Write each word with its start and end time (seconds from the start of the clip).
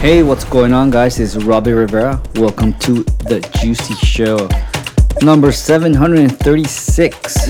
Hey, 0.00 0.22
what's 0.22 0.44
going 0.44 0.72
on, 0.72 0.90
guys? 0.90 1.20
It's 1.20 1.36
Robbie 1.36 1.72
Rivera. 1.72 2.22
Welcome 2.36 2.72
to 2.78 3.04
the 3.28 3.46
Juicy 3.60 3.92
Show, 3.96 4.48
number 5.20 5.52
736. 5.52 7.48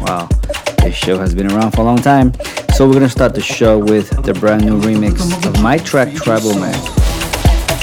Wow, 0.00 0.30
this 0.78 0.94
show 0.94 1.18
has 1.18 1.34
been 1.34 1.52
around 1.52 1.72
for 1.72 1.82
a 1.82 1.84
long 1.84 1.98
time. 1.98 2.32
So, 2.74 2.86
we're 2.86 2.94
gonna 2.94 3.10
start 3.10 3.34
the 3.34 3.42
show 3.42 3.78
with 3.78 4.24
the 4.24 4.32
brand 4.32 4.64
new 4.64 4.80
remix 4.80 5.20
of 5.46 5.60
my 5.60 5.76
track 5.76 6.14
Tribal 6.14 6.54
Man. 6.54 6.72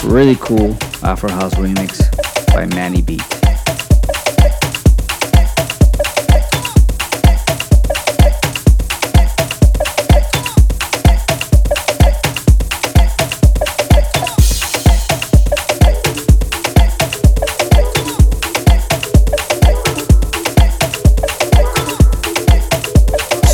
Really 0.03 0.37
cool 0.37 0.75
Afro 1.03 1.29
House 1.29 1.53
remix 1.53 2.01
by 2.47 2.65
Manny 2.65 3.03
B. 3.03 3.19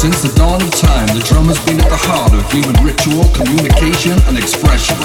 Since 0.06 0.22
the 0.22 0.38
dawn 0.38 0.62
of 0.62 0.70
time, 0.70 1.08
the 1.18 1.24
drum 1.26 1.46
has 1.46 1.58
been 1.66 1.82
at 1.82 1.90
the 1.90 1.98
heart 1.98 2.32
of 2.32 2.46
human 2.52 2.78
ritual, 2.86 3.26
communication, 3.34 4.14
and 4.28 4.38
expression. 4.38 4.96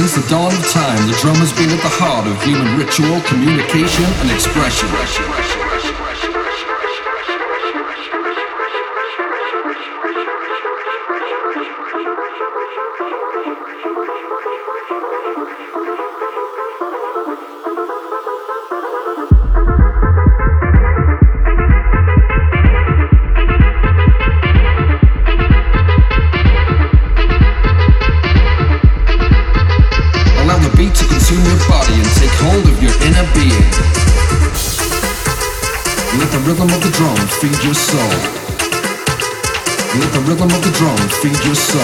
Since 0.00 0.14
the 0.14 0.30
dawn 0.30 0.50
of 0.50 0.66
time, 0.70 1.06
the 1.06 1.12
drum 1.20 1.36
has 1.36 1.52
been 1.52 1.68
at 1.68 1.82
the 1.82 1.92
heart 2.00 2.26
of 2.26 2.42
human 2.42 2.78
ritual, 2.78 3.20
communication, 3.28 4.06
and 4.24 4.30
expression. 4.30 5.59
Feed 41.20 41.44
your 41.44 41.54
soul. 41.54 41.80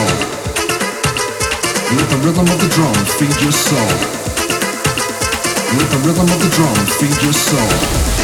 Let 1.94 2.08
the 2.08 2.20
rhythm 2.24 2.48
of 2.48 2.58
the 2.58 2.68
drum 2.70 2.94
feed 3.18 3.36
your 3.42 3.52
soul. 3.52 3.78
Let 5.76 5.90
the 5.90 6.00
rhythm 6.06 6.24
of 6.24 6.40
the 6.40 6.48
drum 6.56 6.74
feed 6.98 7.22
your 7.22 7.34
soul. 7.34 8.15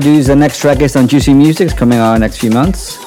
Dudes, 0.00 0.26
the 0.28 0.36
next 0.36 0.60
track 0.60 0.80
is 0.80 0.96
on 0.96 1.08
Juicy 1.08 1.34
Music, 1.34 1.66
it's 1.66 1.74
coming 1.78 1.98
out 1.98 2.14
in 2.14 2.20
the 2.20 2.26
next 2.26 2.38
few 2.38 2.50
months. 2.50 2.98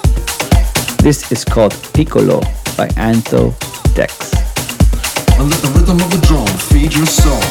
This 0.97 1.31
is 1.31 1.45
called 1.45 1.73
Piccolo 1.93 2.39
by 2.75 2.87
Antho 2.97 3.53
Dex. 3.95 4.33
Let 5.37 5.61
the 5.61 5.71
rhythm 5.75 6.01
of 6.01 6.11
the 6.11 6.25
drum 6.27 6.47
feed 6.69 6.93
your 6.93 7.05
soul. 7.05 7.50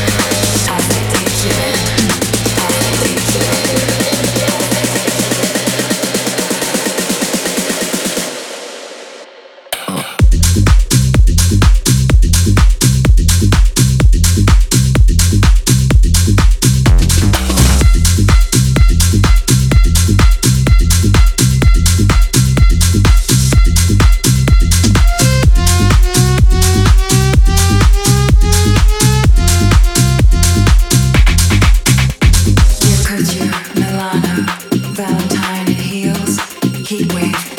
keep 36.91 37.13
Way. 37.13 37.50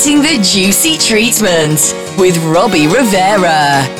Getting 0.00 0.22
the 0.22 0.42
juicy 0.42 0.96
treatment 0.96 1.94
with 2.18 2.38
Robbie 2.38 2.86
Rivera. 2.86 3.99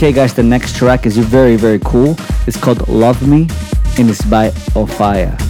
Okay, 0.00 0.12
guys, 0.12 0.32
the 0.32 0.42
next 0.42 0.76
track 0.76 1.04
is 1.04 1.18
very, 1.18 1.56
very 1.56 1.78
cool. 1.80 2.16
It's 2.46 2.56
called 2.56 2.88
Love 2.88 3.28
Me 3.28 3.46
and 3.98 4.08
it's 4.08 4.24
by 4.24 4.48
Ofaya. 4.72 5.49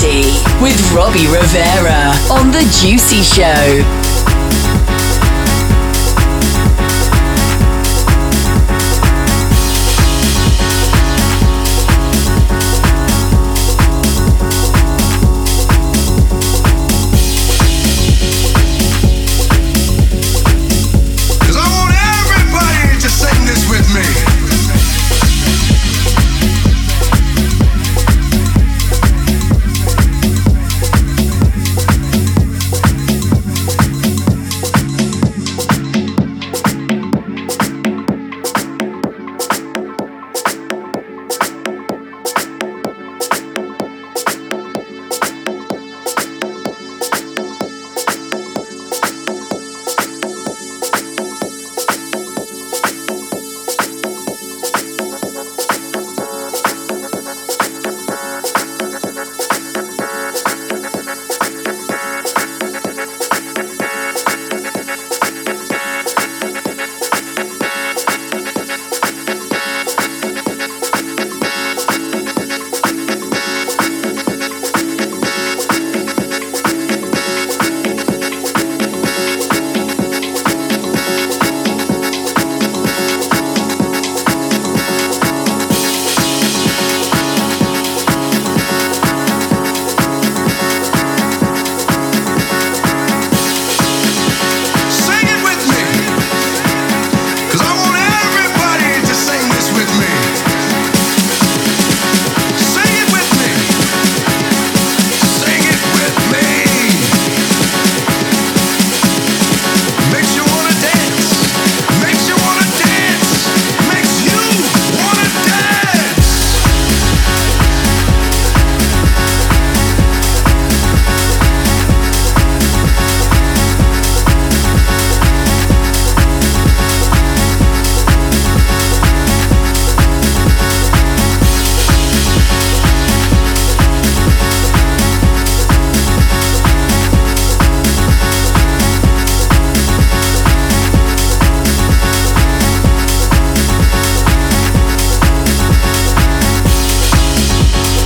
Party 0.00 0.22
with 0.62 0.92
Robbie 0.92 1.26
Rivera 1.26 2.14
on 2.30 2.50
The 2.50 2.62
Juicy 2.80 3.20
Show. 3.20 4.09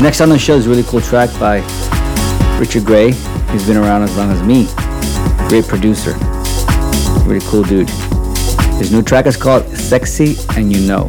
Next 0.05 0.21
on 0.21 0.29
the 0.29 0.38
show 0.38 0.55
is 0.55 0.67
a 0.67 0.69
really 0.69 0.83
cool 0.83 1.01
track 1.01 1.31
by 1.40 1.61
Richard 2.59 2.85
Gray. 2.85 3.12
He's 3.53 3.67
been 3.67 3.79
around 3.79 4.03
as 4.03 4.14
long 4.19 4.31
as 4.31 4.43
me. 4.43 4.67
Great 5.49 5.64
producer. 5.64 6.12
Really 7.27 7.40
cool 7.47 7.62
dude. 7.62 7.88
His 8.77 8.93
new 8.93 9.01
track 9.03 9.25
is 9.25 9.38
called 9.38 9.67
Sexy 9.75 10.37
and 10.59 10.71
You 10.71 10.87
Know. 10.87 11.09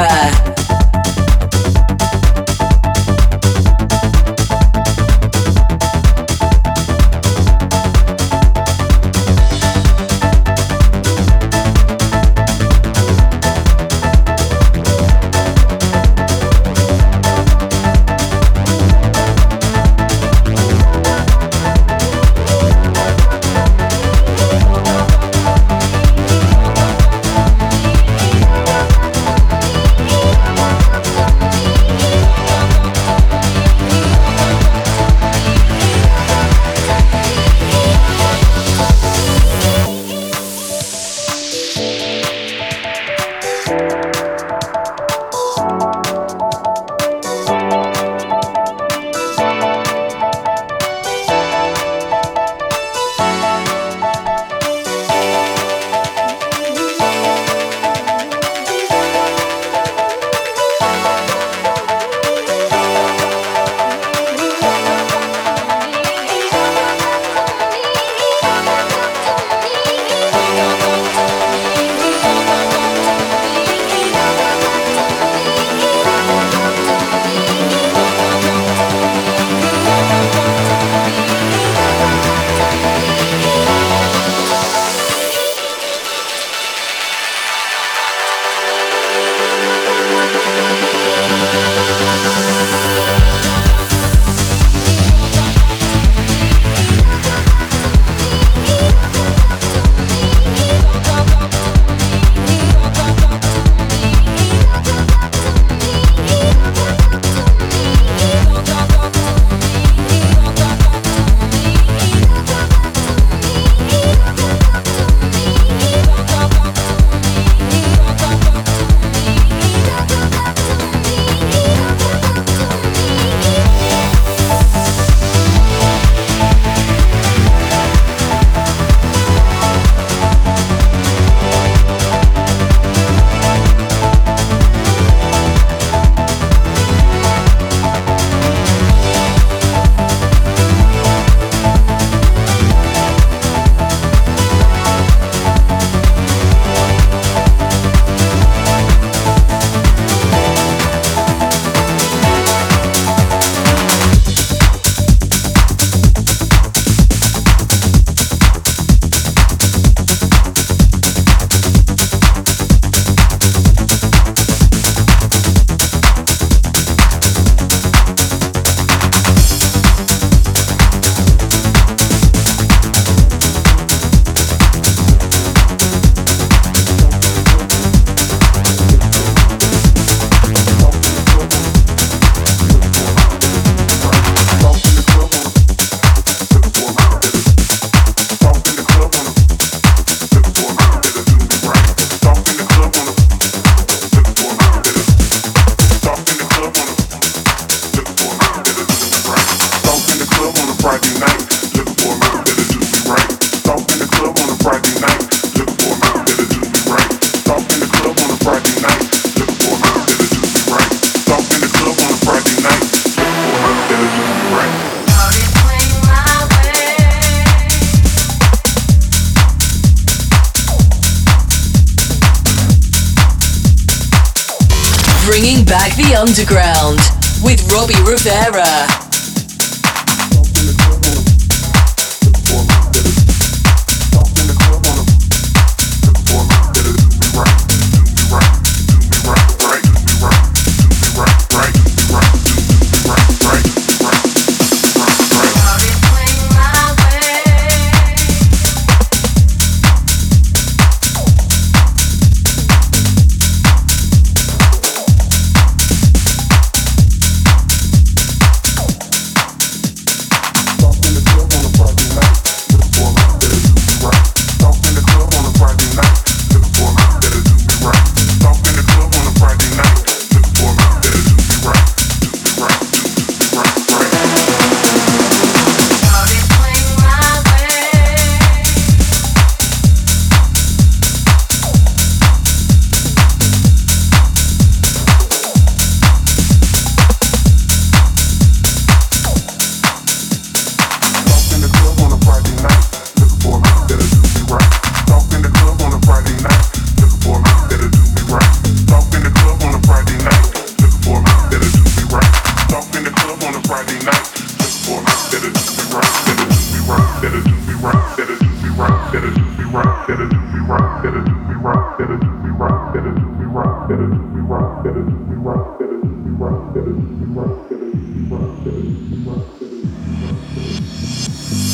bringing 225.41 225.65
back 225.65 225.95
the 225.95 226.13
underground 226.13 226.99
with 227.41 227.67
Robbie 227.73 227.95
Rivera. 228.03 229.00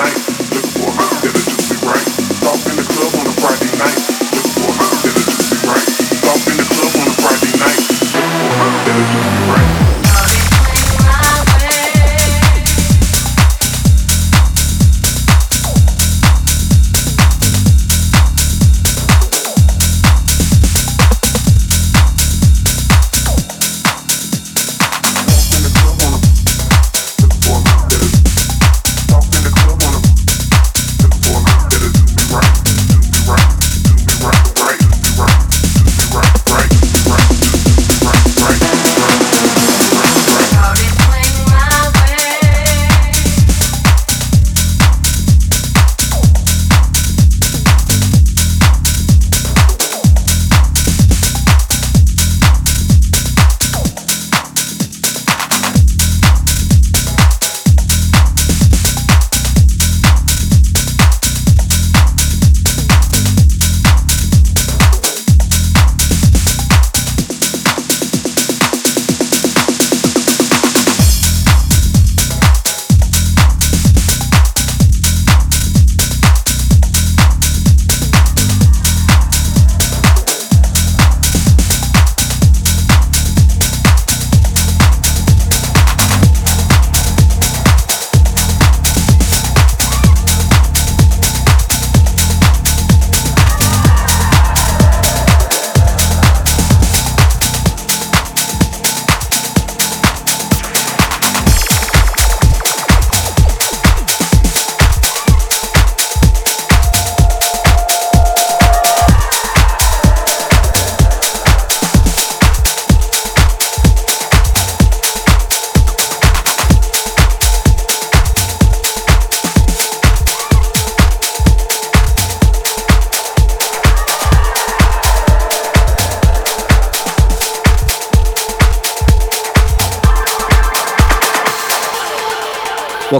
tonight. 0.00 0.29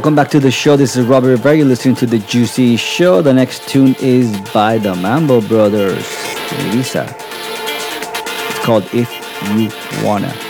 Welcome 0.00 0.14
back 0.14 0.30
to 0.30 0.40
the 0.40 0.50
show. 0.50 0.78
This 0.78 0.96
is 0.96 1.04
Robert 1.04 1.28
Rivera. 1.28 1.58
You're 1.58 1.66
listening 1.66 1.94
to 1.96 2.06
the 2.06 2.20
Juicy 2.20 2.78
Show. 2.78 3.20
The 3.20 3.34
next 3.34 3.68
tune 3.68 3.94
is 4.00 4.34
by 4.50 4.78
the 4.78 4.94
Mambo 4.94 5.42
Brothers, 5.42 6.08
Lisa. 6.72 7.14
It's 8.48 8.64
called 8.64 8.84
If 8.94 9.12
You 9.58 9.68
Wanna. 10.02 10.49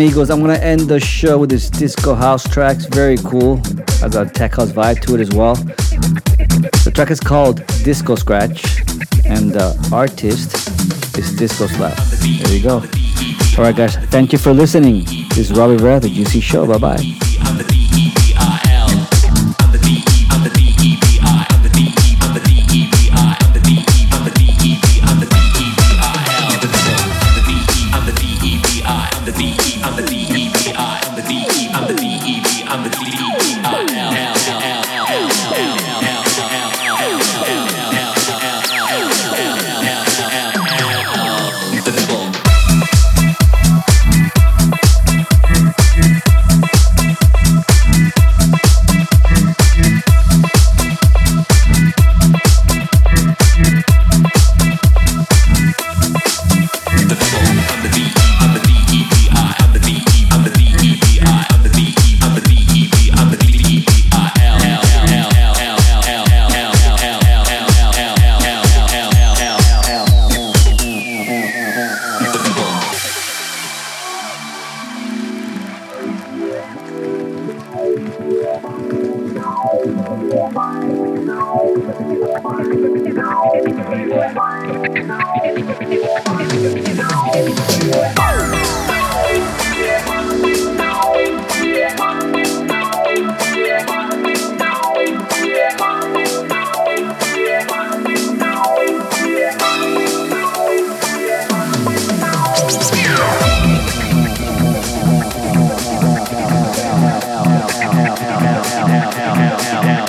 amigos. 0.00 0.30
I'm 0.30 0.40
gonna 0.40 0.54
end 0.54 0.88
the 0.88 0.98
show 0.98 1.36
with 1.36 1.50
this 1.50 1.68
disco 1.68 2.14
house 2.14 2.48
track. 2.48 2.76
It's 2.76 2.86
very 2.86 3.18
cool. 3.18 3.56
Has 4.00 4.16
a 4.16 4.24
tech 4.24 4.54
house 4.54 4.72
vibe 4.72 5.00
to 5.02 5.14
it 5.14 5.20
as 5.20 5.30
well. 5.30 5.56
The 6.84 6.90
track 6.94 7.10
is 7.10 7.20
called 7.20 7.66
Disco 7.84 8.14
Scratch, 8.14 8.80
and 9.26 9.52
the 9.52 9.76
artist 9.92 10.56
is 11.18 11.36
Disco 11.36 11.66
Slap. 11.66 11.98
There 11.98 12.56
you 12.56 12.62
go. 12.62 12.76
All 13.58 13.64
right, 13.64 13.76
guys. 13.76 13.96
Thank 14.08 14.32
you 14.32 14.38
for 14.38 14.54
listening. 14.54 15.04
This 15.34 15.50
is 15.50 15.52
Robbie 15.52 15.74
Rivera, 15.74 16.00
the 16.00 16.08
Juicy 16.08 16.40
Show. 16.40 16.66
Bye 16.66 16.78
bye. 16.78 17.29